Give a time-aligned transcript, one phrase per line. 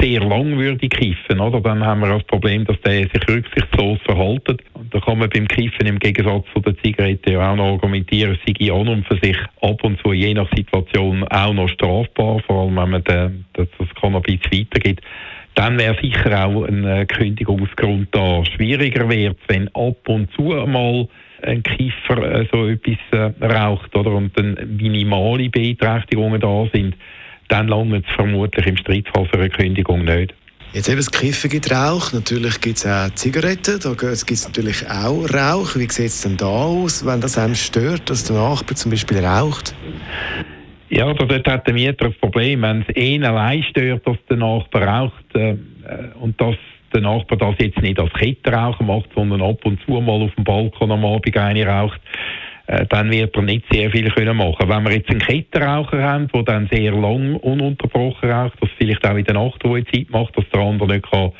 [0.00, 4.62] sehr lang würde kiffen, oder, dann haben wir das Problem, dass der sich rücksichtslos verhaltet.
[4.74, 8.54] Und da kann man beim Kiffen im Gegensatz zu der Zigarette auch noch argumentieren, es
[8.58, 12.62] sei an und für sich ab und zu je nach Situation auch noch strafbar, vor
[12.62, 15.02] allem wenn man den, das, das Cannabis weitergibt
[15.54, 18.44] dann wäre sicher auch ein äh, Kündigungsgrund da.
[18.44, 21.08] Schwieriger wird wenn ab und zu mal
[21.42, 26.94] ein Kiffer äh, so etwas äh, raucht oder, und dann minimale Beeinträchtigungen da sind,
[27.50, 30.34] dann lange es vermutlich im Streitfall für eine Kündigung nicht.
[30.72, 34.88] Jetzt eben das Kiffen gibt Rauch, natürlich gibt es auch Zigaretten, da gibt es natürlich
[34.88, 35.74] auch Rauch.
[35.74, 39.18] Wie sieht es denn da aus, wenn das einem stört, dass der Nachbar zum Beispiel
[39.18, 39.74] raucht?
[40.90, 42.62] Ja, dort hat der Mieter ein Problem.
[42.62, 45.56] Wenn es ihn allein stört, dass der Nachbar raucht äh,
[46.20, 46.56] und dass
[46.92, 50.44] der Nachbar das jetzt nicht als Kettenraucher macht, sondern ab und zu mal auf dem
[50.44, 52.00] Balkon am Abend eine raucht,
[52.70, 54.68] äh, dann wird er nicht sehr viel können machen.
[54.68, 59.16] Wenn wir jetzt einen Kettenraucher haben, der dann sehr lang ununterbrochen raucht, das vielleicht auch
[59.16, 61.32] in der Nachtruhezeit macht, dass der andere nicht kann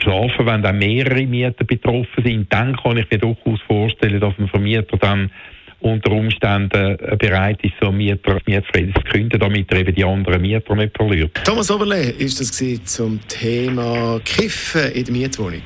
[0.00, 4.46] schlafen, wenn dann mehrere Mieter betroffen sind, dann kann ich mir durchaus vorstellen, dass ein
[4.46, 5.32] Vermieter dann
[5.80, 10.40] unter Umständen äh, bereit ist, so Mieter Mietfrieden zu künden, damit er eben die anderen
[10.40, 11.40] Mieter nicht verliert.
[11.44, 12.52] Thomas Oberle, ist das
[12.84, 15.62] zum Thema Kiffen in der Mietwohnung?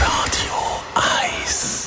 [0.00, 0.54] Radio
[0.94, 1.86] 1